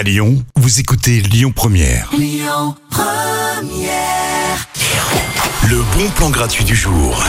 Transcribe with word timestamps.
À 0.00 0.02
Lyon, 0.02 0.42
vous 0.56 0.80
écoutez 0.80 1.20
Lyon 1.20 1.52
Première. 1.54 2.10
Le 5.68 5.76
bon 5.94 6.08
plan 6.16 6.30
gratuit 6.30 6.64
du 6.64 6.74
jour. 6.74 7.22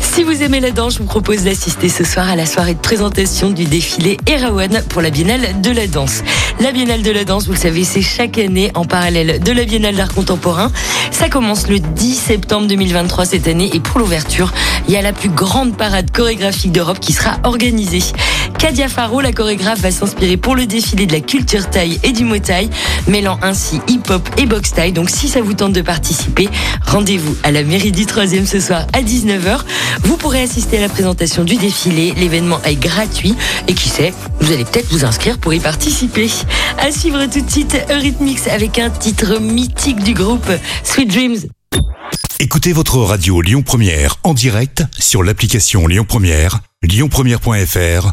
Si 0.00 0.24
vous 0.24 0.42
aimez 0.42 0.58
la 0.58 0.72
danse, 0.72 0.94
je 0.94 0.98
vous 0.98 1.04
propose 1.04 1.44
d'assister 1.44 1.88
ce 1.88 2.02
soir 2.02 2.28
à 2.28 2.34
la 2.34 2.46
soirée 2.46 2.74
de 2.74 2.80
présentation 2.80 3.50
du 3.50 3.64
défilé 3.64 4.16
Erawan 4.26 4.82
pour 4.88 5.02
la 5.02 5.10
Biennale 5.10 5.60
de 5.60 5.70
la 5.70 5.86
danse. 5.86 6.24
La 6.58 6.72
Biennale 6.72 7.02
de 7.02 7.12
la 7.12 7.24
danse, 7.24 7.46
vous 7.46 7.52
le 7.52 7.58
savez, 7.58 7.84
c'est 7.84 8.02
chaque 8.02 8.38
année 8.38 8.72
en 8.74 8.84
parallèle 8.84 9.40
de 9.40 9.52
la 9.52 9.64
Biennale 9.64 9.94
d'art 9.94 10.12
contemporain. 10.12 10.72
Ça 11.12 11.28
commence 11.28 11.68
le 11.68 11.78
10 11.78 12.16
septembre 12.16 12.66
2023 12.66 13.24
cette 13.24 13.46
année 13.46 13.70
et 13.72 13.78
pour 13.78 14.00
l'ouverture, 14.00 14.52
il 14.88 14.94
y 14.94 14.96
a 14.96 15.02
la 15.02 15.12
plus 15.12 15.28
grande 15.28 15.76
parade 15.76 16.10
chorégraphique 16.10 16.72
d'Europe 16.72 16.98
qui 16.98 17.12
sera 17.12 17.38
organisée. 17.44 18.02
Kadia 18.60 18.90
Faro, 18.90 19.22
la 19.22 19.32
chorégraphe, 19.32 19.80
va 19.80 19.90
s'inspirer 19.90 20.36
pour 20.36 20.54
le 20.54 20.66
défilé 20.66 21.06
de 21.06 21.12
la 21.14 21.20
culture 21.20 21.70
taille 21.70 21.98
et 22.02 22.12
du 22.12 22.24
mot 22.24 22.38
taille, 22.38 22.68
mêlant 23.08 23.38
ainsi 23.40 23.80
hip-hop 23.88 24.28
et 24.36 24.44
box 24.44 24.74
taille. 24.74 24.92
Donc 24.92 25.08
si 25.08 25.28
ça 25.28 25.40
vous 25.40 25.54
tente 25.54 25.72
de 25.72 25.80
participer, 25.80 26.46
rendez-vous 26.84 27.34
à 27.42 27.52
la 27.52 27.62
mairie 27.62 27.90
du 27.90 28.04
3e 28.04 28.44
ce 28.44 28.60
soir 28.60 28.86
à 28.92 29.00
19h. 29.00 29.60
Vous 30.02 30.18
pourrez 30.18 30.42
assister 30.42 30.76
à 30.76 30.82
la 30.82 30.90
présentation 30.90 31.42
du 31.42 31.56
défilé. 31.56 32.12
L'événement 32.18 32.60
est 32.64 32.76
gratuit 32.76 33.34
et 33.66 33.72
qui 33.72 33.88
sait, 33.88 34.12
vous 34.40 34.52
allez 34.52 34.66
peut-être 34.66 34.92
vous 34.92 35.06
inscrire 35.06 35.38
pour 35.38 35.54
y 35.54 35.58
participer. 35.58 36.28
À 36.76 36.92
suivre 36.92 37.24
tout 37.32 37.40
de 37.40 37.50
suite 37.50 37.78
Eurythmics 37.90 38.46
avec 38.48 38.78
un 38.78 38.90
titre 38.90 39.40
mythique 39.40 40.04
du 40.04 40.12
groupe 40.12 40.50
Sweet 40.84 41.08
Dreams. 41.10 41.38
Écoutez 42.38 42.74
votre 42.74 42.98
radio 42.98 43.40
Lyon 43.40 43.62
Première 43.62 44.16
en 44.22 44.34
direct 44.34 44.84
sur 44.98 45.22
l'application 45.22 45.86
Lyon 45.86 46.04
Première, 46.06 46.60
lyonpremière.fr 46.82 48.12